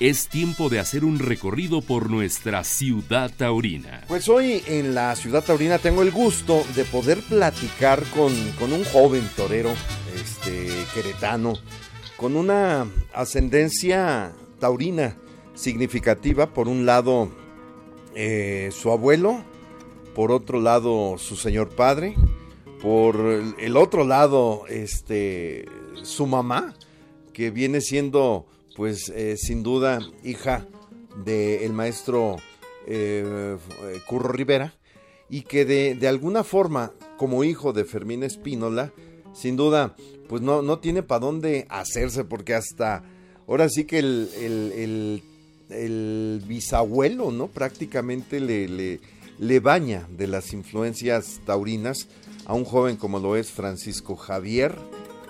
es 0.00 0.28
tiempo 0.28 0.70
de 0.70 0.78
hacer 0.78 1.04
un 1.04 1.18
recorrido 1.18 1.82
por 1.82 2.08
nuestra 2.10 2.64
ciudad 2.64 3.30
taurina. 3.36 4.02
Pues 4.08 4.30
hoy 4.30 4.62
en 4.66 4.94
la 4.94 5.14
ciudad 5.14 5.44
taurina 5.44 5.78
tengo 5.78 6.00
el 6.00 6.10
gusto 6.10 6.64
de 6.74 6.84
poder 6.86 7.20
platicar 7.20 8.02
con, 8.14 8.32
un 8.72 8.84
joven 8.84 9.28
torero, 9.36 9.70
este, 10.14 10.68
queretano, 10.94 11.52
con 12.16 12.34
una 12.34 12.86
ascendencia 13.12 14.32
taurina 14.58 15.18
significativa. 15.54 16.54
Por 16.54 16.66
un 16.66 16.86
lado, 16.86 17.28
eh, 18.14 18.70
su 18.72 18.90
abuelo, 18.90 19.44
por 20.14 20.32
otro 20.32 20.60
lado, 20.60 21.18
su 21.18 21.36
señor 21.36 21.68
padre, 21.76 22.16
por 22.80 23.16
el 23.58 23.76
otro 23.76 24.04
lado, 24.04 24.64
este, 24.68 25.66
su 26.02 26.26
mamá, 26.26 26.74
que 27.34 27.50
viene 27.50 27.82
siendo, 27.82 28.46
pues, 28.76 29.10
eh, 29.14 29.36
sin 29.36 29.62
duda, 29.62 30.00
hija 30.24 30.66
del 31.24 31.72
maestro 31.72 32.36
eh, 32.86 33.56
Curro 34.06 34.32
Rivera, 34.32 34.74
y 35.28 35.42
que 35.42 35.64
de, 35.64 36.08
alguna 36.08 36.42
forma, 36.44 36.92
como 37.16 37.44
hijo 37.44 37.72
de 37.72 37.84
Fermín 37.84 38.22
Espínola, 38.22 38.92
sin 39.32 39.56
duda, 39.56 39.94
pues 40.28 40.42
no, 40.42 40.62
no 40.62 40.78
tiene 40.80 41.02
para 41.02 41.20
dónde 41.20 41.66
hacerse, 41.68 42.24
porque 42.24 42.54
hasta 42.54 43.04
ahora 43.46 43.68
sí 43.68 43.84
que 43.84 44.00
el, 44.00 45.22
el, 45.70 46.42
bisabuelo, 46.46 47.30
¿no? 47.30 47.46
Prácticamente 47.46 48.40
le, 48.40 49.00
le 49.38 49.60
baña 49.60 50.08
de 50.10 50.26
las 50.26 50.52
influencias 50.52 51.40
taurinas 51.46 52.08
a 52.44 52.54
un 52.54 52.64
joven 52.64 52.96
como 52.96 53.20
lo 53.20 53.36
es 53.36 53.52
Francisco 53.52 54.16
Javier 54.16 54.74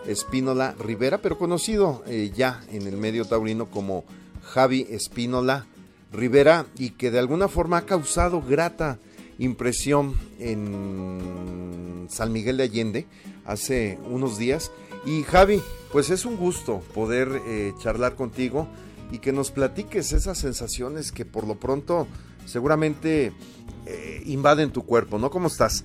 Espínola 0.07 0.75
Rivera, 0.79 1.19
pero 1.19 1.39
conocido 1.39 2.03
eh, 2.07 2.33
ya 2.35 2.63
en 2.73 2.87
el 2.87 2.97
medio 2.97 3.25
taurino 3.25 3.71
como 3.71 4.05
Javi 4.43 4.87
Espínola 4.91 5.67
Rivera 6.13 6.67
y 6.77 6.91
que 6.91 7.11
de 7.11 7.19
alguna 7.19 7.49
forma 7.49 7.79
ha 7.79 7.87
causado 7.87 8.43
grata 8.43 8.99
impresión 9.39 10.15
en 10.39 12.07
San 12.11 12.33
Miguel 12.33 12.57
de 12.57 12.65
Allende 12.65 13.07
hace 13.45 13.99
unos 14.11 14.39
días. 14.39 14.73
Y 15.07 15.23
Javi, 15.23 15.63
pues 15.93 16.11
es 16.11 16.25
un 16.25 16.37
gusto 16.37 16.81
poder 16.95 17.41
eh, 17.47 17.73
charlar 17.81 18.17
contigo 18.17 18.69
y 19.13 19.19
que 19.19 19.33
nos 19.33 19.51
platiques 19.51 20.13
esas 20.13 20.39
sensaciones 20.39 21.11
que 21.11 21.25
por 21.25 21.47
lo 21.47 21.59
pronto 21.59 22.07
seguramente 22.45 23.33
eh, 23.87 24.23
invaden 24.27 24.73
tu 24.73 24.85
cuerpo, 24.85 25.19
¿no? 25.19 25.31
¿Cómo 25.31 25.47
estás? 25.47 25.85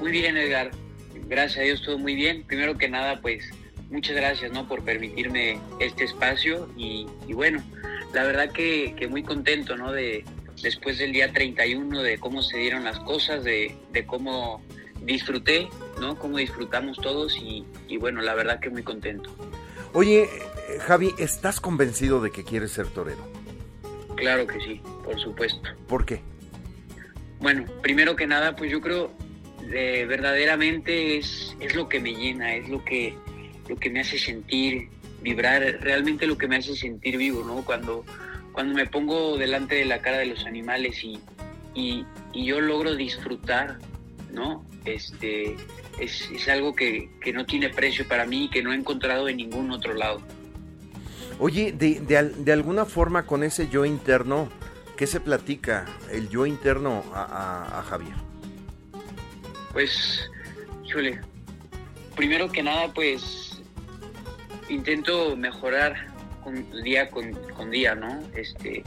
Muy 0.00 0.12
bien, 0.12 0.36
Edgar 0.36 0.87
gracias 1.28 1.58
a 1.58 1.62
Dios 1.62 1.82
todo 1.82 1.98
muy 1.98 2.14
bien. 2.14 2.44
Primero 2.44 2.76
que 2.76 2.88
nada, 2.88 3.20
pues 3.20 3.50
muchas 3.90 4.16
gracias 4.16 4.52
¿no? 4.52 4.66
por 4.66 4.84
permitirme 4.84 5.60
este 5.80 6.04
espacio 6.04 6.68
y, 6.76 7.06
bueno, 7.32 7.62
la 8.12 8.24
verdad 8.24 8.50
que, 8.50 9.06
muy 9.10 9.22
contento 9.22 9.76
¿no? 9.76 9.92
de 9.92 10.24
después 10.62 10.98
del 10.98 11.12
día 11.12 11.32
31 11.32 12.02
de 12.02 12.18
cómo 12.18 12.42
se 12.42 12.58
dieron 12.58 12.84
las 12.84 12.98
cosas, 13.00 13.44
de, 13.44 13.76
cómo 14.06 14.62
disfruté, 15.02 15.68
¿no? 16.00 16.18
cómo 16.18 16.38
disfrutamos 16.38 16.96
todos 16.98 17.36
y, 17.36 17.64
y, 17.86 17.96
bueno, 17.96 18.20
la 18.20 18.34
verdad 18.34 18.60
que 18.60 18.70
muy 18.70 18.82
contento. 18.82 19.30
Oye, 19.92 20.24
eh, 20.24 20.78
Javi, 20.80 21.14
¿estás 21.18 21.60
convencido 21.60 22.20
de 22.20 22.30
que 22.30 22.44
quieres 22.44 22.72
ser 22.72 22.88
torero? 22.88 23.26
Claro 24.16 24.46
que 24.46 24.60
sí, 24.60 24.82
por 25.04 25.18
supuesto. 25.18 25.70
¿Por 25.86 26.04
qué? 26.04 26.20
Bueno, 27.40 27.64
primero 27.82 28.16
que 28.16 28.26
nada, 28.26 28.56
pues 28.56 28.70
yo 28.70 28.80
creo 28.80 29.12
verdaderamente 29.68 31.18
es, 31.18 31.56
es 31.60 31.74
lo 31.74 31.88
que 31.88 32.00
me 32.00 32.14
llena, 32.14 32.54
es 32.54 32.68
lo 32.68 32.84
que, 32.84 33.14
lo 33.68 33.76
que 33.76 33.90
me 33.90 34.00
hace 34.00 34.18
sentir, 34.18 34.88
vibrar, 35.22 35.62
realmente 35.80 36.26
lo 36.26 36.38
que 36.38 36.48
me 36.48 36.56
hace 36.56 36.74
sentir 36.76 37.16
vivo, 37.16 37.44
¿no? 37.44 37.64
Cuando, 37.64 38.04
cuando 38.52 38.74
me 38.74 38.86
pongo 38.86 39.36
delante 39.36 39.74
de 39.74 39.84
la 39.84 40.00
cara 40.00 40.18
de 40.18 40.26
los 40.26 40.46
animales 40.46 41.02
y, 41.04 41.18
y, 41.74 42.04
yo 42.32 42.60
logro 42.60 42.94
disfrutar, 42.94 43.78
¿no? 44.32 44.64
Este, 44.84 45.56
es, 45.98 46.30
es 46.30 46.48
algo 46.48 46.74
que, 46.74 47.10
que, 47.20 47.32
no 47.32 47.44
tiene 47.44 47.68
precio 47.68 48.06
para 48.06 48.24
mí 48.26 48.44
y 48.44 48.50
que 48.50 48.62
no 48.62 48.72
he 48.72 48.76
encontrado 48.76 49.28
en 49.28 49.36
ningún 49.36 49.70
otro 49.70 49.94
lado. 49.94 50.22
Oye, 51.38 51.72
de, 51.72 52.00
de, 52.00 52.52
alguna 52.52 52.84
forma 52.84 53.26
con 53.26 53.44
ese 53.44 53.68
yo 53.68 53.84
interno, 53.84 54.48
¿qué 54.96 55.06
se 55.06 55.20
platica 55.20 55.86
el 56.10 56.28
yo 56.28 56.46
interno 56.46 57.04
a 57.14 57.84
Javier? 57.88 58.27
Pues, 59.78 60.28
chule, 60.82 61.20
primero 62.16 62.50
que 62.50 62.64
nada, 62.64 62.92
pues 62.92 63.62
intento 64.68 65.36
mejorar 65.36 66.08
día 66.82 67.08
con, 67.10 67.70
día, 67.70 67.94
¿no? 67.94 68.20
Este, 68.34 68.82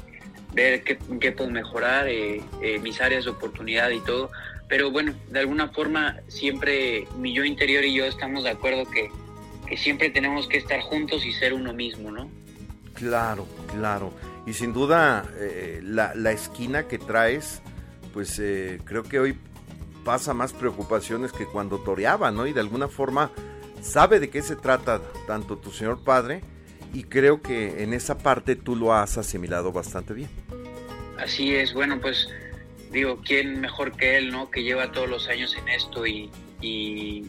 ver 0.53 0.83
qué, 0.83 0.97
puedo 1.31 1.49
mejorar, 1.49 2.09
eh, 2.09 2.43
eh, 2.61 2.77
mis 2.79 2.99
áreas 2.99 3.23
de 3.23 3.31
oportunidad 3.31 3.89
y 3.91 4.01
todo. 4.01 4.31
Pero 4.67 4.91
bueno, 4.91 5.13
de 5.29 5.39
alguna 5.39 5.69
forma 5.69 6.19
siempre 6.27 7.07
mi 7.17 7.33
yo 7.33 7.45
interior 7.45 7.85
y 7.85 7.93
yo 7.93 8.03
estamos 8.03 8.43
de 8.43 8.49
acuerdo 8.49 8.83
que, 8.91 9.09
siempre 9.77 10.09
tenemos 10.09 10.49
que 10.49 10.57
estar 10.57 10.81
juntos 10.81 11.25
y 11.25 11.31
ser 11.31 11.53
uno 11.53 11.71
mismo, 11.71 12.11
¿no? 12.11 12.29
Claro, 12.95 13.47
claro. 13.71 14.11
Y 14.45 14.51
sin 14.51 14.73
duda 14.73 15.23
eh, 15.37 15.79
la, 15.81 16.13
la, 16.15 16.33
esquina 16.33 16.89
que 16.89 16.97
traes, 16.97 17.61
pues 18.11 18.41
creo 18.83 19.03
que 19.03 19.19
hoy 19.21 19.37
pasa 20.03 20.33
más 20.33 20.53
preocupaciones 20.53 21.31
que 21.31 21.45
cuando 21.45 21.79
toreaba, 21.79 22.31
¿no? 22.31 22.47
Y 22.47 22.53
de 22.53 22.59
alguna 22.59 22.87
forma 22.87 23.31
sabe 23.81 24.19
de 24.19 24.29
qué 24.29 24.41
se 24.41 24.55
trata 24.55 25.01
tanto 25.27 25.57
tu 25.57 25.71
señor 25.71 26.03
padre 26.03 26.41
y 26.93 27.03
creo 27.03 27.41
que 27.41 27.83
en 27.83 27.93
esa 27.93 28.17
parte 28.17 28.55
tú 28.55 28.75
lo 28.75 28.93
has 28.93 29.17
asimilado 29.17 29.71
bastante 29.71 30.13
bien. 30.13 30.29
Así 31.17 31.55
es, 31.55 31.73
bueno, 31.73 31.99
pues 32.01 32.27
digo, 32.91 33.19
¿quién 33.23 33.61
mejor 33.61 33.95
que 33.95 34.17
él, 34.17 34.31
¿no? 34.31 34.49
Que 34.49 34.63
lleva 34.63 34.91
todos 34.91 35.09
los 35.09 35.27
años 35.29 35.55
en 35.55 35.69
esto 35.69 36.05
y, 36.05 36.29
y, 36.61 37.25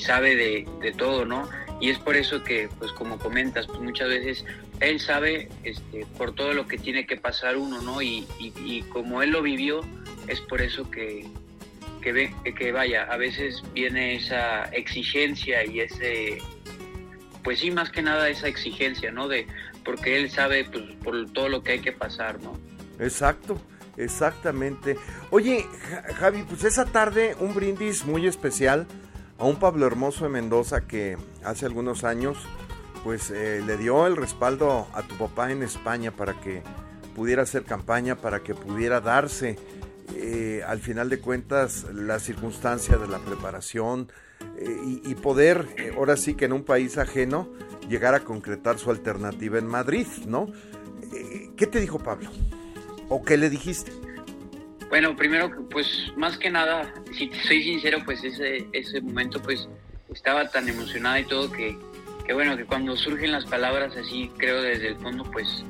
sabe 0.00 0.36
de, 0.36 0.68
de, 0.80 0.92
todo, 0.92 1.24
¿no? 1.24 1.48
Y 1.80 1.90
es 1.90 1.98
por 1.98 2.16
eso 2.16 2.44
que, 2.44 2.68
pues 2.78 2.92
como 2.92 3.18
comentas, 3.18 3.66
pues 3.66 3.80
muchas 3.80 4.08
veces 4.08 4.44
él 4.80 5.00
sabe 5.00 5.48
este, 5.64 6.06
por 6.16 6.34
todo 6.34 6.52
lo 6.52 6.68
que 6.68 6.78
tiene 6.78 7.06
que 7.06 7.16
pasar 7.16 7.56
uno, 7.56 7.80
¿no? 7.82 8.00
Y, 8.00 8.26
y 8.38 8.82
como 8.92 9.22
él 9.22 9.30
lo 9.30 9.42
vivió, 9.42 9.80
es 10.28 10.40
por 10.42 10.60
eso 10.62 10.90
que, 10.90 11.26
que, 12.06 12.12
ve, 12.12 12.32
que 12.56 12.70
vaya, 12.70 13.02
a 13.10 13.16
veces 13.16 13.64
viene 13.74 14.14
esa 14.14 14.62
exigencia 14.66 15.64
y 15.64 15.80
ese, 15.80 16.38
pues 17.42 17.58
sí, 17.58 17.72
más 17.72 17.90
que 17.90 18.00
nada 18.00 18.28
esa 18.28 18.46
exigencia, 18.46 19.10
¿no? 19.10 19.26
De, 19.26 19.48
porque 19.84 20.16
él 20.16 20.30
sabe 20.30 20.64
pues, 20.70 20.84
por 21.02 21.28
todo 21.32 21.48
lo 21.48 21.64
que 21.64 21.72
hay 21.72 21.80
que 21.80 21.90
pasar, 21.90 22.40
¿no? 22.40 22.56
Exacto, 23.00 23.60
exactamente. 23.96 24.96
Oye, 25.30 25.66
Javi, 26.14 26.44
pues 26.44 26.62
esa 26.62 26.84
tarde 26.84 27.34
un 27.40 27.52
brindis 27.56 28.04
muy 28.04 28.28
especial 28.28 28.86
a 29.36 29.44
un 29.44 29.56
Pablo 29.56 29.84
Hermoso 29.84 30.26
de 30.26 30.30
Mendoza 30.30 30.86
que 30.86 31.16
hace 31.42 31.66
algunos 31.66 32.04
años 32.04 32.38
pues 33.02 33.32
eh, 33.32 33.64
le 33.66 33.76
dio 33.76 34.06
el 34.06 34.14
respaldo 34.14 34.86
a 34.94 35.02
tu 35.02 35.16
papá 35.16 35.50
en 35.50 35.64
España 35.64 36.12
para 36.12 36.34
que 36.40 36.62
pudiera 37.16 37.42
hacer 37.42 37.64
campaña, 37.64 38.14
para 38.14 38.44
que 38.44 38.54
pudiera 38.54 39.00
darse 39.00 39.58
eh, 40.14 40.62
al 40.66 40.80
final 40.80 41.08
de 41.08 41.18
cuentas 41.18 41.86
la 41.92 42.18
circunstancia 42.18 42.96
de 42.96 43.08
la 43.08 43.18
preparación 43.18 44.10
eh, 44.58 45.00
y, 45.04 45.14
poder, 45.16 45.66
eh, 45.76 45.92
ahora 45.96 46.16
sí 46.16 46.34
que 46.34 46.44
en 46.44 46.52
un 46.52 46.64
país 46.64 46.98
ajeno, 46.98 47.50
llegar 47.88 48.14
a 48.14 48.20
concretar 48.20 48.78
su 48.78 48.90
alternativa 48.90 49.58
en 49.58 49.66
Madrid, 49.66 50.06
¿no? 50.26 50.50
¿Qué 51.56 51.66
te 51.66 51.80
dijo 51.80 51.98
Pablo? 51.98 52.30
¿O 53.08 53.22
qué 53.24 53.36
le 53.36 53.48
dijiste? 53.48 53.92
Bueno, 54.88 55.16
primero, 55.16 55.50
pues 55.70 56.12
más 56.16 56.36
que 56.36 56.50
nada, 56.50 56.92
si 57.16 57.28
te 57.28 57.42
soy 57.42 57.62
sincero, 57.62 57.98
pues 58.04 58.22
ese, 58.22 58.66
ese 58.72 59.00
momento, 59.00 59.40
pues 59.40 59.68
estaba 60.12 60.48
tan 60.50 60.68
emocionada 60.68 61.20
y 61.20 61.24
todo 61.24 61.50
que, 61.50 61.78
que 62.26 62.34
bueno, 62.34 62.56
que 62.56 62.64
cuando 62.64 62.96
surgen 62.96 63.32
las 63.32 63.46
palabras 63.46 63.96
así, 63.96 64.30
creo 64.36 64.60
desde 64.62 64.88
el 64.88 64.96
fondo, 64.96 65.24
pues 65.30 65.64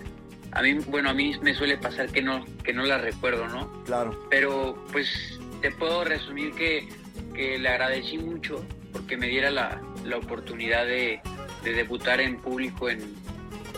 a 0.56 0.62
mí, 0.62 0.72
bueno, 0.88 1.10
a 1.10 1.14
mí 1.14 1.38
me 1.42 1.54
suele 1.54 1.76
pasar 1.76 2.10
que 2.10 2.22
no, 2.22 2.42
que 2.64 2.72
no 2.72 2.84
la 2.84 2.96
recuerdo, 2.96 3.46
¿no? 3.46 3.70
Claro. 3.84 4.18
Pero 4.30 4.82
pues 4.90 5.38
te 5.60 5.70
puedo 5.70 6.02
resumir 6.02 6.54
que, 6.54 6.88
le 7.34 7.68
agradecí 7.68 8.16
mucho 8.16 8.64
porque 8.90 9.18
me 9.18 9.28
diera 9.28 9.50
la, 9.50 9.82
oportunidad 10.16 10.86
de, 10.86 11.20
debutar 11.62 12.22
en 12.22 12.38
público 12.38 12.88
en, 12.88 13.02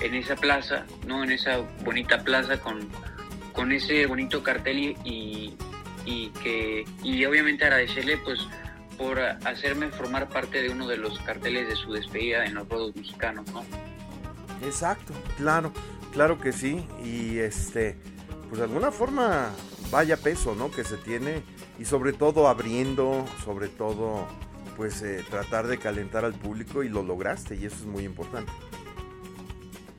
esa 0.01 0.37
plaza, 0.37 0.87
¿no? 1.05 1.25
En 1.25 1.33
esa 1.33 1.59
bonita 1.85 2.23
plaza 2.23 2.61
con, 2.61 2.89
con 3.53 3.73
ese 3.73 4.07
bonito 4.07 4.45
cartel 4.45 4.97
y, 5.05 5.57
y, 6.05 6.29
que 6.45 6.85
y 7.03 7.25
obviamente 7.25 7.65
agradecerle 7.65 8.19
pues 8.19 8.39
por 8.97 9.19
hacerme 9.19 9.89
formar 9.89 10.29
parte 10.29 10.63
de 10.63 10.71
uno 10.71 10.87
de 10.87 10.97
los 10.97 11.19
carteles 11.21 11.69
de 11.69 11.75
su 11.75 11.93
despedida 11.93 12.45
en 12.45 12.55
los 12.55 12.69
rodos 12.69 12.95
mexicanos, 12.95 13.53
¿no? 13.53 13.65
Exacto, 14.65 15.13
claro. 15.37 15.73
Claro 16.13 16.41
que 16.41 16.53
sí, 16.53 16.85
y 17.05 17.39
este, 17.39 17.97
pues 18.49 18.59
de 18.59 18.65
alguna 18.65 18.91
forma 18.91 19.53
vaya 19.91 20.17
peso, 20.17 20.55
¿no? 20.55 20.71
Que 20.71 20.85
se 20.85 20.97
tiene 20.97 21.43
y 21.79 21.85
sobre 21.85 22.13
todo 22.13 22.49
abriendo, 22.49 23.25
sobre 23.45 23.69
todo, 23.69 24.27
pues 24.77 25.03
eh, 25.03 25.25
tratar 25.29 25.67
de 25.67 25.79
calentar 25.79 26.25
al 26.25 26.35
público 26.35 26.83
y 26.83 26.89
lo 26.89 27.03
lograste 27.03 27.57
y 27.57 27.67
eso 27.67 27.77
es 27.77 27.85
muy 27.85 28.05
importante. 28.05 28.51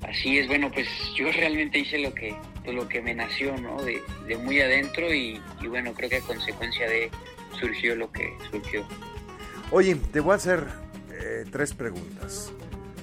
así 0.02 0.40
es, 0.40 0.48
bueno, 0.48 0.72
pues 0.72 0.88
yo 1.16 1.32
realmente 1.32 1.80
hice 1.80 2.00
lo 2.00 2.14
que, 2.14 2.36
lo 2.66 2.88
que 2.88 3.02
me 3.02 3.14
nació, 3.14 3.56
¿no? 3.58 3.82
De, 3.84 4.02
muy 4.38 4.60
adentro 4.62 5.14
y, 5.14 5.42
bueno, 5.68 5.94
creo 5.94 6.10
que 6.10 6.18
a 6.18 6.22
consecuencia 6.22 6.88
de 6.88 7.10
surgió 7.60 7.96
lo 7.96 8.12
que 8.12 8.34
surgió. 8.52 8.86
Oye, 9.72 9.96
te 9.96 10.20
voy 10.20 10.34
a 10.34 10.36
hacer 10.36 10.68
eh, 11.12 11.46
tres 11.52 11.74
preguntas. 11.74 12.52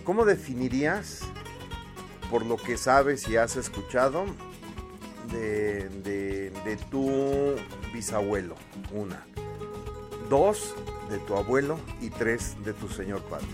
¿Cómo 0.05 0.25
definirías, 0.25 1.23
por 2.31 2.45
lo 2.45 2.57
que 2.57 2.77
sabes 2.77 3.29
y 3.29 3.37
has 3.37 3.57
escuchado, 3.57 4.27
de, 5.31 5.89
de 5.91 6.77
tu 6.91 7.57
bisabuelo? 7.93 8.57
Una. 8.93 9.27
Dos, 10.29 10.75
de 11.11 11.19
tu 11.21 11.37
abuelo 11.37 11.79
y 12.01 12.11
tres, 12.11 12.57
de 12.65 12.73
tu 12.73 12.89
señor 12.89 13.23
padre. 13.25 13.47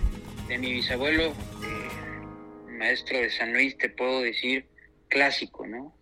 De 0.49 0.59
mi 0.59 0.73
bisabuelo, 0.73 1.25
eh, 1.25 2.71
maestro 2.79 3.19
de 3.19 3.31
San 3.31 3.53
Luis, 3.53 3.77
te 3.77 3.89
puedo 3.91 4.21
decir 4.23 4.67
clásico, 5.09 5.67
¿no? 5.67 5.95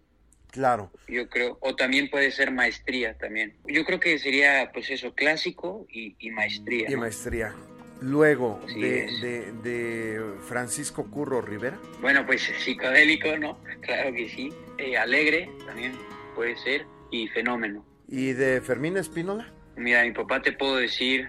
Claro. 0.51 0.91
Yo 1.07 1.29
creo, 1.29 1.59
o 1.61 1.77
también 1.77 2.11
puede 2.11 2.31
ser 2.33 2.51
maestría 2.51 3.17
también. 3.17 3.57
Yo 3.67 3.85
creo 3.85 4.01
que 4.01 4.19
sería, 4.19 4.71
pues 4.73 4.91
eso, 4.91 5.15
clásico 5.15 5.87
y, 5.89 6.31
maestría. 6.31 6.91
Y 6.91 6.97
maestría. 6.97 7.55
Luego, 8.01 8.61
de, 8.67 9.53
de, 9.63 10.21
Francisco 10.49 11.11
Curro 11.11 11.41
Rivera. 11.43 11.79
Bueno, 12.01 12.25
pues 12.27 12.43
psicodélico, 12.59 13.37
¿no? 13.39 13.59
Claro 13.81 14.13
que 14.15 14.29
sí. 14.29 14.53
Eh, 14.79 14.97
alegre 14.97 15.51
también 15.67 15.93
puede 16.35 16.57
ser 16.57 16.87
y 17.11 17.29
fenómeno. 17.29 17.85
¿Y 18.09 18.33
de 18.33 18.61
Fermín 18.61 18.97
Espínola? 18.97 19.53
Mira, 19.77 20.03
mi 20.05 20.13
papá 20.13 20.43
te 20.43 20.53
puedo 20.53 20.77
decir 20.77 21.29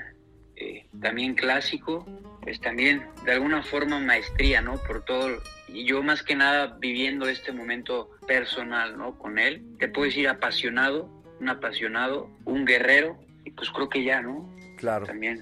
eh, 0.56 0.86
también 1.02 1.36
clásico, 1.36 2.06
pues 2.42 2.60
también 2.60 3.06
de 3.26 3.32
alguna 3.34 3.64
forma 3.64 4.00
maestría, 4.00 4.62
¿no? 4.62 4.78
Por 4.78 5.04
todo, 5.06 5.42
y 5.68 5.86
yo 5.86 6.04
más 6.04 6.24
que 6.24 6.36
nada 6.36 6.78
viviendo 6.80 7.28
este 7.28 7.52
momento 7.52 8.10
personal, 8.28 8.98
¿no? 8.98 9.18
Con 9.18 9.40
él, 9.40 9.64
te 9.80 9.88
puedo 9.88 10.06
decir 10.06 10.28
apasionado, 10.28 11.10
un 11.40 11.50
apasionado, 11.50 12.30
un 12.46 12.66
guerrero, 12.66 13.18
y 13.46 13.52
pues 13.52 13.70
creo 13.72 13.90
que 13.90 14.04
ya, 14.04 14.22
¿no? 14.22 14.50
Claro. 14.78 15.06
También. 15.06 15.42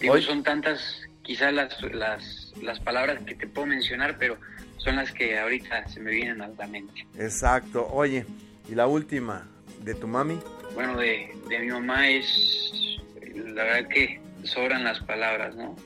Digo, 0.00 0.20
son 0.20 0.42
tantas, 0.42 1.00
quizás 1.22 1.52
las, 1.52 1.80
las, 1.82 2.52
las 2.62 2.80
palabras 2.80 3.20
que 3.24 3.34
te 3.34 3.46
puedo 3.46 3.66
mencionar, 3.66 4.16
pero 4.18 4.38
son 4.78 4.96
las 4.96 5.12
que 5.12 5.38
ahorita 5.38 5.88
se 5.88 6.00
me 6.00 6.10
vienen 6.12 6.42
a 6.42 6.48
la 6.48 6.66
mente. 6.66 7.06
Exacto. 7.18 7.88
Oye, 7.92 8.24
y 8.68 8.74
la 8.74 8.86
última, 8.86 9.48
de 9.80 9.94
tu 9.94 10.06
mami. 10.06 10.38
Bueno, 10.74 10.96
de, 10.96 11.34
de 11.48 11.58
mi 11.60 11.68
mamá 11.68 12.08
es, 12.08 12.98
la 13.34 13.64
verdad 13.64 13.88
que 13.88 14.20
sobran 14.44 14.84
las 14.84 15.00
palabras, 15.00 15.54
¿no? 15.56 15.76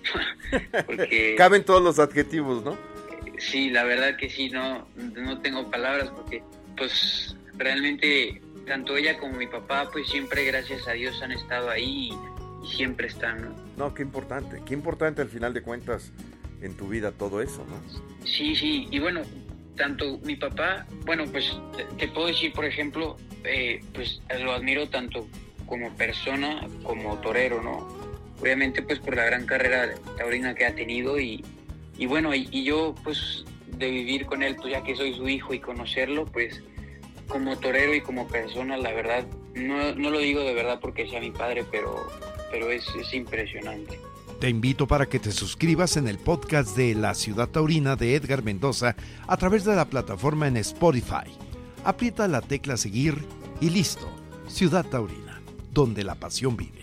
porque... 0.87 1.35
Caben 1.39 1.65
todos 1.65 1.83
los 1.83 1.99
adjetivos, 1.99 2.65
¿no? 2.65 2.77
Sí, 3.39 3.71
la 3.71 3.85
verdad 3.85 4.17
que 4.17 4.29
sí, 4.29 4.51
no, 4.51 4.87
no 4.97 5.41
tengo 5.41 5.71
palabras 5.71 6.11
porque 6.11 6.43
pues 6.77 7.37
realmente 7.57 8.41
tanto 8.67 8.97
ella 8.97 9.19
como 9.19 9.35
mi 9.39 9.47
papá 9.47 9.89
pues 9.91 10.09
siempre 10.09 10.45
gracias 10.45 10.87
a 10.87 10.93
Dios 10.93 11.21
han 11.23 11.33
estado 11.33 11.71
ahí 11.71 12.12
y, 12.62 12.67
siempre 12.67 13.09
están, 13.09 13.43
¿no? 13.43 13.55
No, 13.77 13.95
qué 13.95 14.03
importante, 14.03 14.62
qué 14.65 14.75
importante 14.75 15.23
al 15.23 15.29
final 15.29 15.55
de 15.55 15.62
cuentas 15.62 16.12
en 16.62 16.77
tu 16.77 16.89
vida 16.89 17.12
todo 17.12 17.41
eso, 17.41 17.65
¿no? 17.67 18.27
Sí, 18.27 18.55
sí, 18.55 18.89
y 18.91 18.99
bueno, 18.99 19.23
tanto 19.77 20.19
mi 20.25 20.37
papá, 20.37 20.87
bueno, 21.05 21.25
pues 21.31 21.57
te, 21.97 22.09
puedo 22.09 22.27
decir, 22.27 22.53
por 22.53 22.65
ejemplo, 22.65 23.17
eh, 23.45 23.81
pues 23.95 24.21
lo 24.41 24.53
admiro 24.53 24.89
tanto 24.89 25.27
como 25.67 25.95
persona 25.95 26.67
como 26.83 27.19
torero, 27.21 27.62
¿no? 27.62 28.01
obviamente 28.41 28.83
pues 28.83 28.99
por 28.99 29.17
la 29.17 29.25
gran 29.25 29.47
carrera 29.47 29.95
taurina 30.17 30.55
que 30.55 30.67
ha 30.67 30.75
tenido 30.75 31.21
y, 31.21 31.45
y 31.99 32.07
bueno, 32.07 32.35
y, 32.35 32.65
yo 32.65 32.95
pues 33.05 33.45
de 33.67 33.91
vivir 33.91 34.27
con 34.27 34.43
él, 34.43 34.57
pues 34.57 34.73
ya 34.73 34.83
que 34.83 34.97
soy 34.97 35.15
su 35.15 35.29
hijo 35.29 35.55
y 35.55 35.61
conocerlo, 35.61 36.27
pues 36.27 36.62
como 37.29 37.59
torero 37.59 37.95
y 37.95 38.01
como 38.01 38.27
persona, 38.27 38.77
la 38.77 38.93
verdad, 38.93 39.25
no, 39.55 39.95
no 39.95 40.11
lo 40.11 40.19
digo 40.19 40.41
de 40.41 40.55
verdad 40.55 40.81
porque 40.81 41.09
sea 41.09 41.21
mi 41.21 41.31
padre, 41.31 41.65
pero, 41.71 42.09
pero 42.50 42.70
es, 42.70 42.85
es 42.94 43.12
impresionante. 43.14 44.00
Te 44.41 44.49
invito 44.49 44.87
para 44.87 45.06
que 45.06 45.19
te 45.19 45.32
suscribas 45.32 45.97
en 45.97 46.08
el 46.08 46.19
podcast 46.19 46.76
de 46.76 46.94
La 46.94 47.14
Ciudad 47.14 47.49
Taurina 47.49 47.97
de 47.97 48.14
Edgar 48.14 48.43
Mendoza 48.43 48.97
a 49.26 49.37
través 49.37 49.64
de 49.64 49.76
la 49.76 49.85
plataforma 49.91 50.49
en 50.49 50.56
Spotify. 50.56 51.31
Aprieta 51.85 52.26
la 52.26 52.41
tecla 52.41 52.76
seguir 52.76 53.25
y 53.61 53.69
listo. 53.69 54.08
Ciudad 54.49 54.87
Taurina, 54.87 55.43
donde 55.73 56.05
la 56.05 56.14
pasión 56.14 56.56
vive. 56.56 56.81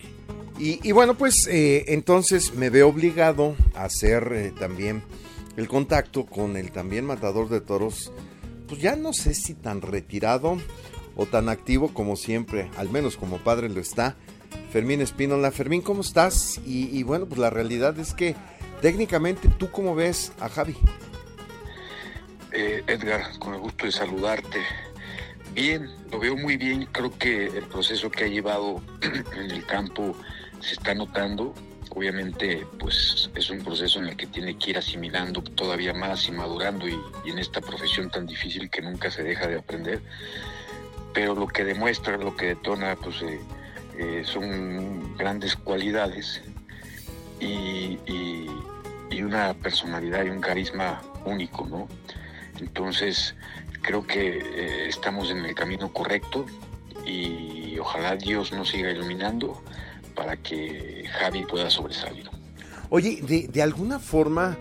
Y, 0.60 0.90
bueno, 0.90 1.14
pues 1.14 1.46
eh, 1.46 1.84
entonces 1.88 2.54
me 2.54 2.68
veo 2.68 2.88
obligado 2.88 3.54
a 3.76 3.84
hacer 3.84 4.32
eh, 4.32 4.52
también 4.58 5.04
el 5.56 5.68
contacto 5.68 6.26
con 6.26 6.56
el 6.56 6.72
también 6.72 7.04
matador 7.04 7.48
de 7.48 7.60
toros, 7.60 8.12
pues 8.66 8.80
ya 8.80 8.96
no 8.96 9.12
sé 9.12 9.34
si 9.34 9.54
tan 9.54 9.82
retirado 9.82 10.58
o 11.16 11.26
tan 11.26 11.48
activo 11.48 11.94
como 11.94 12.16
siempre, 12.16 12.70
al 12.76 12.90
menos 12.90 13.16
como 13.16 13.38
padre 13.38 13.68
lo 13.68 13.80
está, 13.80 14.16
Fermín 14.70 15.00
Espínola. 15.00 15.50
Fermín, 15.50 15.82
¿cómo 15.82 16.02
estás? 16.02 16.60
Y, 16.66 17.02
bueno, 17.02 17.26
pues 17.26 17.38
la 17.38 17.50
realidad 17.50 17.98
es 17.98 18.14
que 18.14 18.36
técnicamente 18.82 19.48
tú 19.48 19.70
cómo 19.70 19.94
ves 19.94 20.32
a 20.40 20.48
Javi. 20.48 20.76
Eh, 22.52 22.82
Edgar, 22.86 23.38
con 23.38 23.54
el 23.54 23.60
gusto 23.60 23.86
de 23.86 23.92
saludarte. 23.92 24.60
Bien, 25.54 25.90
lo 26.10 26.18
veo 26.18 26.36
muy 26.36 26.56
bien. 26.56 26.86
Creo 26.92 27.16
que 27.18 27.46
el 27.46 27.64
proceso 27.64 28.10
que 28.10 28.24
ha 28.24 28.28
llevado 28.28 28.82
en 29.36 29.50
el 29.50 29.64
campo 29.64 30.14
se 30.60 30.74
está 30.74 30.94
notando. 30.94 31.54
Obviamente, 31.90 32.66
pues 32.78 33.30
es 33.34 33.50
un 33.50 33.60
proceso 33.60 33.98
en 33.98 34.08
el 34.08 34.16
que 34.16 34.26
tiene 34.26 34.56
que 34.58 34.70
ir 34.70 34.78
asimilando 34.78 35.42
todavía 35.42 35.94
más 35.94 36.28
y 36.28 36.32
madurando 36.32 36.86
y, 36.86 36.98
en 37.24 37.38
esta 37.38 37.60
profesión 37.62 38.10
tan 38.10 38.26
difícil 38.26 38.68
que 38.68 38.82
nunca 38.82 39.10
se 39.10 39.22
deja 39.22 39.46
de 39.46 39.58
aprender. 39.58 40.02
Pero 41.14 41.34
lo 41.34 41.48
que 41.48 41.64
demuestra, 41.64 42.18
lo 42.18 42.36
que 42.36 42.46
detona, 42.46 42.94
pues 42.96 43.22
eh, 43.22 43.40
son 44.24 45.16
grandes 45.16 45.56
cualidades 45.56 46.42
y, 47.40 47.98
una 49.22 49.52
personalidad 49.52 50.24
y 50.24 50.30
un 50.30 50.40
carisma 50.40 51.02
único, 51.24 51.66
¿no? 51.66 51.88
Entonces, 52.60 53.34
creo 53.82 54.06
que 54.06 54.38
eh, 54.38 54.88
estamos 54.88 55.30
en 55.30 55.44
el 55.44 55.54
camino 55.54 55.92
correcto 55.92 56.46
y 57.04 57.78
ojalá 57.78 58.16
Dios 58.16 58.52
nos 58.52 58.70
siga 58.70 58.90
iluminando 58.90 59.62
para 60.14 60.36
que 60.36 61.04
Javi 61.18 61.44
pueda 61.44 61.68
sobresalir. 61.68 62.30
Oye, 62.90 63.20
de, 63.22 63.62
alguna 63.62 63.98
forma 63.98 64.56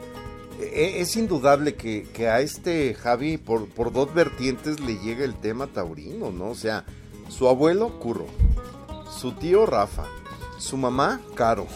e, 0.59 0.99
es 1.01 1.15
indudable 1.15 1.75
que, 1.75 2.27
a 2.27 2.41
este 2.41 2.93
Javi 2.93 3.37
por, 3.37 3.69
por 3.69 3.93
dos 3.93 4.13
vertientes 4.13 4.79
le 4.79 4.97
llega 4.97 5.23
el 5.23 5.35
tema 5.35 5.67
taurino, 5.67 6.31
¿no? 6.31 6.49
O 6.49 6.55
sea, 6.55 6.83
su 7.29 7.47
abuelo 7.47 7.99
Curro, 7.99 8.27
su 9.09 9.31
tío 9.33 9.65
Rafa, 9.65 10.05
su 10.57 10.77
mamá 10.77 11.21
Caro 11.35 11.67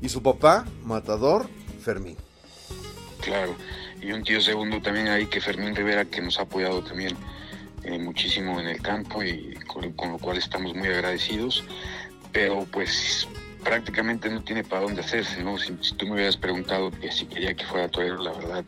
y 0.00 0.08
su 0.08 0.22
papá 0.22 0.64
Matador 0.84 1.48
Fermín. 1.82 2.16
Claro, 3.20 3.54
y 4.00 4.12
un 4.12 4.22
tío 4.22 4.40
segundo 4.40 4.80
también 4.80 5.08
ahí 5.08 5.26
que 5.26 5.40
Fermín 5.40 5.74
Rivera 5.74 6.04
que 6.04 6.20
nos 6.20 6.38
ha 6.38 6.42
apoyado 6.42 6.82
también 6.82 7.16
eh, 7.82 7.98
muchísimo 7.98 8.60
en 8.60 8.68
el 8.68 8.80
campo 8.80 9.22
y 9.22 9.54
con, 9.66 10.12
lo 10.12 10.18
cual 10.18 10.38
estamos 10.38 10.74
muy 10.74 10.88
agradecidos 10.88 11.64
pero 12.32 12.66
pues 12.70 13.26
prácticamente 13.64 14.28
no 14.28 14.42
tiene 14.42 14.62
para 14.62 14.82
dónde 14.82 15.00
hacerse, 15.00 15.42
¿no? 15.42 15.58
Si, 15.58 15.72
tú 15.72 16.06
me 16.06 16.12
hubieras 16.12 16.36
preguntado 16.36 16.90
que 16.90 17.10
si 17.10 17.26
quería 17.26 17.54
que 17.54 17.64
fuera 17.64 17.88
torero, 17.88 18.22
la 18.22 18.32
verdad, 18.32 18.64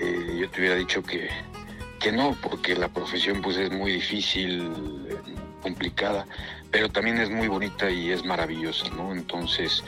eh, 0.00 0.38
yo 0.40 0.50
te 0.50 0.60
hubiera 0.60 0.74
dicho 0.74 1.02
que, 1.02 1.30
que 2.00 2.12
no, 2.12 2.36
porque 2.42 2.74
la 2.74 2.88
profesión 2.88 3.40
pues 3.40 3.56
es 3.56 3.70
muy 3.70 3.92
difícil, 3.92 4.70
complicada, 5.62 6.26
pero 6.70 6.88
también 6.88 7.18
es 7.18 7.30
muy 7.30 7.48
bonita 7.48 7.90
y 7.90 8.10
es 8.10 8.24
maravillosa, 8.24 8.88
¿no? 8.90 9.12
Entonces, 9.12 9.82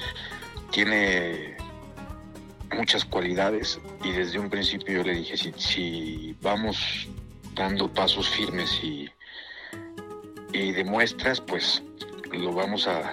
tiene 0.70 1.56
muchas 2.76 3.04
cualidades 3.04 3.80
y 4.04 4.12
desde 4.12 4.38
un 4.38 4.50
principio 4.50 4.98
yo 4.98 5.02
le 5.04 5.14
dije, 5.14 5.36
si, 5.36 5.52
si 5.56 6.36
vamos 6.42 7.08
dando 7.54 7.92
pasos 7.92 8.28
firmes 8.28 8.70
y, 8.82 9.08
y 10.52 10.72
demuestras, 10.72 11.40
pues 11.40 11.82
lo 12.32 12.52
vamos 12.52 12.86
a, 12.86 13.12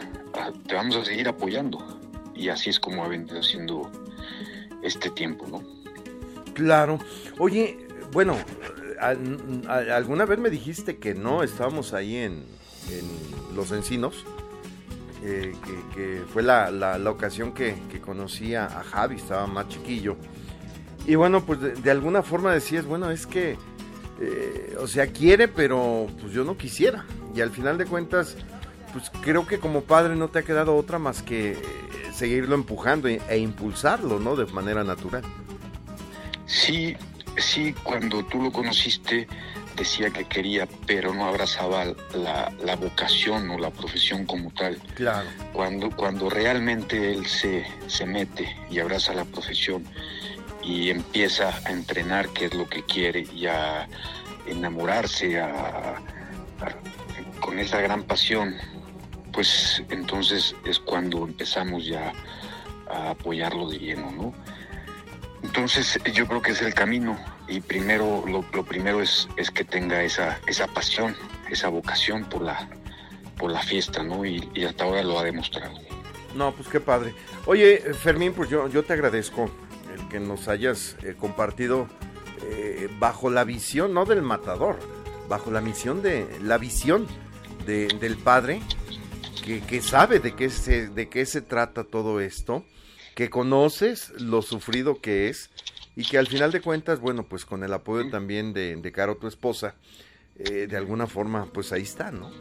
te 0.67 0.75
vamos 0.75 0.95
a 0.95 1.05
seguir 1.05 1.27
apoyando. 1.27 1.79
Y 2.35 2.49
así 2.49 2.69
es 2.69 2.79
como 2.79 3.03
ha 3.03 3.07
venido 3.07 3.41
siendo 3.41 3.89
este 4.83 5.09
tiempo, 5.09 5.47
¿no? 5.47 5.63
Claro. 6.53 6.99
Oye, 7.39 7.87
bueno, 8.11 8.37
alguna 8.99 10.25
vez 10.25 10.39
me 10.39 10.49
dijiste 10.49 10.97
que 10.97 11.13
no 11.13 11.43
estábamos 11.43 11.93
ahí 11.93 12.17
en, 12.17 12.45
Los 13.55 13.71
Encinos, 13.71 14.25
eh, 15.23 15.55
que, 15.95 16.21
fue 16.31 16.43
la, 16.43 16.69
la, 16.69 17.09
ocasión 17.09 17.51
que, 17.51 17.75
que, 17.89 17.99
conocí 17.99 18.53
a, 18.53 18.69
Javi, 18.69 19.15
estaba 19.15 19.47
más 19.47 19.67
chiquillo. 19.69 20.17
Y 21.07 21.15
bueno, 21.15 21.43
pues 21.45 21.81
de, 21.81 21.91
alguna 21.91 22.21
forma 22.21 22.53
decías, 22.53 22.85
bueno, 22.85 23.09
es 23.09 23.25
que, 23.25 23.57
eh, 24.21 24.75
o 24.79 24.87
sea, 24.87 25.07
quiere, 25.07 25.47
pero 25.47 26.07
pues 26.21 26.31
yo 26.31 26.43
no 26.43 26.57
quisiera. 26.57 27.05
Y 27.35 27.41
al 27.41 27.51
final 27.51 27.77
de 27.77 27.85
cuentas, 27.85 28.35
pues 28.93 29.11
creo 29.21 29.47
que 29.47 29.59
como 29.59 29.81
padre 29.81 30.15
no 30.15 30.27
te 30.27 30.39
ha 30.39 30.43
quedado 30.43 30.75
otra 30.75 30.99
más 30.99 31.21
que 31.21 31.53
eh, 31.53 31.57
seguirlo 32.13 32.55
empujando 32.55 33.07
e, 33.07 33.21
e 33.27 33.37
impulsarlo, 33.37 34.19
¿no? 34.19 34.35
De 34.35 34.45
manera 34.47 34.83
natural. 34.83 35.23
Sí, 36.45 36.95
sí, 37.37 37.73
cuando 37.83 38.23
tú 38.25 38.41
lo 38.41 38.51
conociste 38.51 39.27
decía 39.75 40.09
que 40.09 40.25
quería, 40.25 40.67
pero 40.85 41.13
no 41.13 41.25
abrazaba 41.25 41.85
la, 42.13 42.51
la, 42.63 42.75
vocación 42.75 43.49
o 43.49 43.57
la 43.57 43.69
profesión 43.69 44.25
como 44.25 44.51
tal. 44.51 44.77
Claro. 44.95 45.27
Cuando, 45.53 45.89
cuando 45.91 46.29
realmente 46.29 47.11
él 47.11 47.25
se, 47.25 47.65
se 47.87 48.05
mete 48.05 48.55
y 48.69 48.79
abraza 48.79 49.13
la 49.13 49.25
profesión 49.25 49.85
y 50.63 50.89
empieza 50.89 51.53
a 51.65 51.71
entrenar 51.71 52.29
qué 52.29 52.45
es 52.45 52.53
lo 52.53 52.67
que 52.67 52.83
quiere 52.83 53.27
y 53.33 53.45
a 53.47 53.87
enamorarse 54.47 55.41
con 57.39 57.59
esa 57.59 57.81
gran 57.81 58.03
pasión, 58.03 58.55
pues 59.31 59.83
entonces 59.89 60.55
es 60.65 60.79
cuando 60.79 61.25
empezamos 61.25 61.85
ya 61.85 62.13
a 62.89 63.11
apoyarlo 63.11 63.69
de 63.69 63.79
lleno, 63.79 64.11
¿no? 64.11 64.33
Entonces 65.43 65.99
yo 66.13 66.27
creo 66.27 66.41
que 66.41 66.51
es 66.51 66.61
el 66.61 66.73
camino 66.73 67.19
y 67.47 67.61
primero 67.61 68.23
lo, 68.27 68.41
primero 68.65 69.01
es, 69.01 69.27
es, 69.37 69.51
que 69.51 69.63
tenga 69.63 70.03
esa, 70.03 70.39
esa 70.47 70.67
pasión, 70.67 71.15
esa 71.49 71.69
vocación 71.69 72.25
por 72.25 72.41
la, 72.41 72.69
por 73.37 73.51
la 73.51 73.61
fiesta, 73.61 74.03
¿no? 74.03 74.25
Y, 74.25 74.49
hasta 74.65 74.83
ahora 74.83 75.03
lo 75.03 75.19
ha 75.19 75.23
demostrado. 75.23 75.77
No, 76.35 76.53
pues 76.53 76.67
qué 76.67 76.79
padre. 76.79 77.13
Oye, 77.45 77.77
Fermín, 77.93 78.33
pues 78.33 78.49
yo, 78.49 78.67
yo 78.67 78.83
te 78.83 78.93
agradezco 78.93 79.49
el 79.93 80.07
que 80.09 80.19
nos 80.19 80.47
hayas 80.47 80.97
eh, 81.03 81.15
compartido 81.17 81.87
eh, 82.41 82.89
bajo 82.99 83.29
la 83.29 83.43
visión, 83.43 83.93
no 83.93 84.05
del 84.05 84.21
matador, 84.21 84.77
bajo 85.29 85.51
la 85.51 85.61
misión 85.61 86.01
de 86.01 86.27
la 86.41 86.57
visión 86.57 87.07
de, 87.65 87.87
del 87.99 88.17
padre 88.17 88.61
que, 89.43 89.61
que, 89.61 89.81
sabe 89.81 90.19
de 90.19 90.35
qué, 90.35 90.49
se, 90.49 90.87
de 90.87 91.09
qué 91.09 91.25
se 91.25 91.41
trata 91.41 91.83
todo 91.83 92.19
esto 92.19 92.65
que 93.15 93.29
conoces 93.29 94.09
lo 94.19 94.41
sufrido 94.41 94.99
que 94.99 95.29
es 95.29 95.49
y 95.95 96.03
que 96.03 96.17
al 96.17 96.27
final 96.27 96.51
de 96.51 96.61
cuentas, 96.61 96.99
bueno, 96.99 97.23
pues 97.23 97.45
con 97.45 97.63
el 97.63 97.73
apoyo 97.73 98.09
también 98.09 98.53
de, 98.53 98.75
de 98.75 98.91
Caro, 98.91 99.17
tu 99.17 99.27
esposa, 99.27 99.75
eh, 100.37 100.67
de 100.67 100.77
alguna 100.77 101.07
forma, 101.07 101.45
pues 101.53 101.71
ahí 101.71 101.83
está, 101.83 102.11
¿no? 102.11 102.31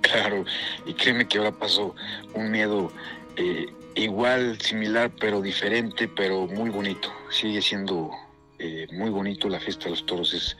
Claro, 0.00 0.44
y 0.84 0.94
créeme 0.94 1.26
que 1.26 1.38
ahora 1.38 1.52
pasó 1.52 1.94
un 2.34 2.50
miedo 2.50 2.92
eh, 3.36 3.66
igual, 3.94 4.60
similar, 4.60 5.10
pero 5.20 5.40
diferente, 5.40 6.08
pero 6.08 6.46
muy 6.46 6.70
bonito. 6.70 7.12
Sigue 7.30 7.60
siendo 7.62 8.10
eh, 8.58 8.86
muy 8.92 9.10
bonito 9.10 9.48
la 9.48 9.60
fiesta 9.60 9.84
de 9.84 9.90
los 9.90 10.06
toros, 10.06 10.34
es, 10.34 10.56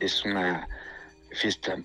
es 0.00 0.24
una 0.24 0.68
fiesta 1.32 1.76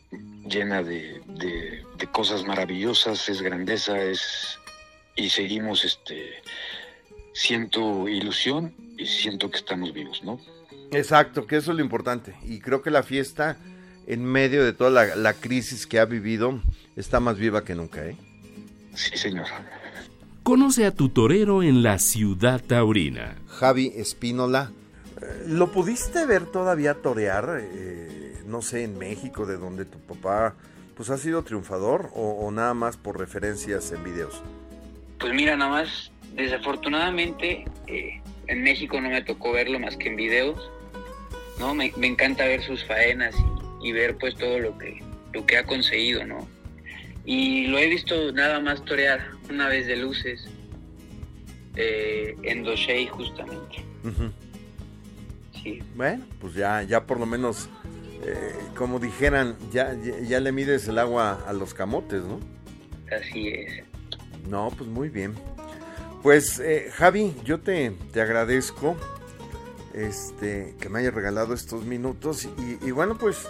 llena 0.48 0.82
de, 0.82 1.22
de, 1.28 1.84
de 1.98 2.08
cosas 2.12 2.46
maravillosas, 2.46 3.28
es 3.30 3.42
grandeza, 3.42 4.02
es 4.02 4.60
y 5.16 5.30
seguimos 5.30 5.86
este 5.86 6.42
siento 7.34 8.08
ilusión 8.08 8.74
y 8.98 9.06
siento 9.06 9.50
que 9.50 9.58
estamos 9.58 9.94
vivos, 9.94 10.24
¿no? 10.24 10.40
Exacto, 10.92 11.48
que 11.48 11.58
eso 11.58 11.72
es 11.72 11.78
lo 11.78 11.84
importante. 11.84 12.36
Y 12.44 12.60
creo 12.60 12.82
que 12.82 12.92
la 12.92 13.04
fiesta, 13.04 13.58
en 14.06 14.24
medio 14.24 14.64
de 14.64 14.74
toda 14.74 15.16
la, 15.16 15.34
crisis 15.34 15.88
que 15.88 16.00
ha 16.00 16.06
vivido, 16.06 16.62
está 16.96 17.20
más 17.20 17.38
viva 17.38 17.64
que 17.64 17.76
nunca, 17.76 18.06
¿eh? 18.06 18.16
Sí, 18.94 19.18
señor. 19.18 19.48
Conoce 20.44 20.86
a 20.86 20.92
tu 20.92 21.10
torero 21.10 21.64
en 21.64 21.82
la 21.82 21.98
ciudad 21.98 22.62
taurina. 22.62 23.36
Javi 23.48 23.92
Espínola. 23.96 24.72
Eh, 25.22 25.46
¿Lo 25.48 25.72
pudiste 25.72 26.26
ver 26.26 26.46
todavía 26.46 26.96
torear, 26.96 27.60
eh, 27.62 28.44
no 28.46 28.62
sé, 28.62 28.84
en 28.84 28.98
México, 29.00 29.46
de 29.46 29.58
donde 29.58 29.86
tu 29.86 30.00
papá 30.00 30.56
pues 30.96 31.10
ha 31.10 31.18
sido 31.18 31.42
triunfador 31.42 32.12
o, 32.14 32.46
o 32.46 32.52
nada 32.52 32.76
más 32.76 32.98
por 32.98 33.18
referencias 33.18 33.92
en 33.92 34.04
videos? 34.04 34.44
Pues 35.18 35.34
mira, 35.34 35.58
nada 35.58 35.72
más 35.72 36.13
desafortunadamente 36.36 37.66
eh, 37.88 38.22
en 38.48 38.64
México 38.64 39.00
no 39.00 39.10
me 39.10 39.22
tocó 39.22 39.52
verlo 39.52 39.80
más 39.80 39.96
que 39.98 40.10
en 40.10 40.16
videos, 40.16 40.72
¿no? 41.60 41.74
Me, 41.74 41.94
encanta 42.02 42.46
ver 42.46 42.64
sus 42.64 42.84
faenas 42.86 43.36
y, 43.82 43.92
ver 43.92 44.18
pues 44.18 44.36
todo 44.36 44.60
lo 44.60 44.78
que, 44.78 45.02
lo 45.34 45.46
que 45.46 45.58
ha 45.58 45.64
conseguido, 45.66 46.26
¿no? 46.26 46.48
Y 47.26 47.68
lo 47.68 47.78
he 47.78 47.88
visto 47.88 48.32
nada 48.32 48.60
más 48.60 48.84
torear 48.84 49.32
una 49.50 49.68
vez 49.68 49.88
de 49.88 49.96
luces 49.96 50.50
eh, 51.76 52.36
en 52.44 52.64
Doshei 52.64 53.08
justamente. 53.08 53.84
Sí. 55.62 55.82
Bueno, 55.96 56.26
pues 56.42 56.54
ya, 56.56 56.84
ya 56.84 57.06
por 57.06 57.20
lo 57.20 57.26
menos, 57.26 57.70
eh, 58.26 58.54
como 58.76 59.00
dijeran, 59.00 59.56
ya, 59.72 59.96
ya 60.28 60.40
le 60.42 60.52
mides 60.52 60.88
el 60.90 61.00
agua 61.00 61.46
a 61.48 61.54
los 61.54 61.74
camotes, 61.74 62.24
¿no? 62.24 62.40
Así 63.18 63.48
es. 63.48 63.84
No, 64.50 64.70
pues 64.78 64.90
muy 64.90 65.08
bien. 65.08 65.36
Pues 66.24 66.60
eh, 66.60 66.90
Javi, 66.94 67.36
yo 67.44 67.60
te, 67.60 67.92
te, 68.14 68.22
agradezco 68.22 68.96
este, 69.94 70.74
que 70.80 70.88
me 70.88 71.00
hayas 71.00 71.14
regalado 71.14 71.54
estos 71.54 71.84
minutos 71.84 72.48
y, 72.82 72.92
bueno, 72.92 73.18
pues 73.18 73.46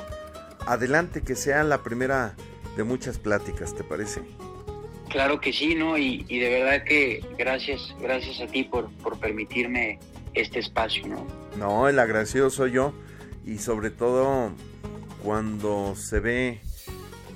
adelante, 0.65 1.21
que 1.21 1.35
sea 1.35 1.63
la 1.63 1.83
primera 1.83 2.33
de 2.75 2.83
muchas 2.83 3.19
pláticas, 3.19 3.75
¿te 3.75 3.83
parece? 3.83 4.21
Claro 5.09 5.39
que 5.39 5.53
sí, 5.53 5.75
¿no? 5.75 5.99
Y, 5.99 6.23
de 6.23 6.49
verdad 6.49 6.83
que 6.83 7.23
gracias, 7.37 7.95
gracias 8.01 8.41
a 8.41 8.47
ti 8.47 8.63
por, 8.63 8.89
por 9.03 9.19
permitirme 9.19 9.99
este 10.33 10.57
espacio, 10.57 11.05
¿no? 11.07 11.27
No, 11.59 11.87
el 11.87 11.99
agradecido 11.99 12.49
soy 12.49 12.71
yo 12.71 12.91
y 13.45 13.59
sobre 13.59 13.91
todo 13.91 14.51
cuando 15.23 15.95
se 15.95 16.19
ve 16.19 16.61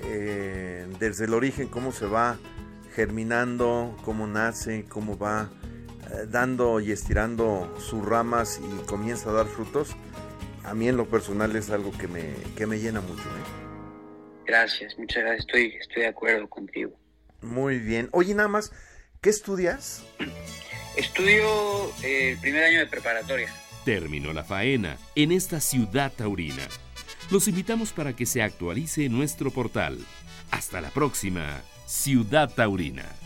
eh, 0.02 0.88
desde 0.98 1.26
el 1.26 1.34
origen 1.34 1.68
cómo 1.68 1.92
se 1.92 2.06
va 2.06 2.38
germinando, 2.98 3.96
cómo 4.04 4.26
nace, 4.26 4.84
cómo 4.88 5.16
va 5.16 5.48
eh, 6.10 6.26
dando 6.28 6.80
y 6.80 6.90
estirando 6.90 7.72
sus 7.78 8.04
ramas 8.04 8.60
y 8.60 8.86
comienza 8.86 9.30
a 9.30 9.34
dar 9.34 9.46
frutos, 9.46 9.94
a 10.64 10.74
mí 10.74 10.88
en 10.88 10.96
lo 10.96 11.06
personal 11.06 11.54
es 11.54 11.70
algo 11.70 11.92
que 11.96 12.08
me, 12.08 12.34
que 12.56 12.66
me 12.66 12.80
llena 12.80 13.00
mucho. 13.00 13.22
¿eh? 13.22 14.42
Gracias, 14.44 14.98
muchas 14.98 15.22
gracias, 15.22 15.46
estoy, 15.46 15.76
estoy 15.80 16.02
de 16.02 16.08
acuerdo 16.08 16.48
contigo. 16.48 16.90
Muy 17.40 17.78
bien. 17.78 18.08
Oye, 18.10 18.34
nada 18.34 18.48
más, 18.48 18.72
¿qué 19.20 19.30
estudias? 19.30 20.04
Estudio 20.96 21.46
eh, 22.02 22.32
el 22.32 22.38
primer 22.38 22.64
año 22.64 22.80
de 22.80 22.86
preparatoria. 22.88 23.48
Terminó 23.84 24.32
la 24.32 24.42
faena 24.42 24.96
en 25.14 25.30
esta 25.30 25.60
ciudad 25.60 26.10
taurina. 26.16 26.66
Los 27.30 27.46
invitamos 27.46 27.92
para 27.92 28.16
que 28.16 28.26
se 28.26 28.42
actualice 28.42 29.08
nuestro 29.08 29.52
portal. 29.52 30.00
Hasta 30.50 30.80
la 30.80 30.90
próxima. 30.90 31.62
Ciudad 31.88 32.52
Taurina. 32.54 33.16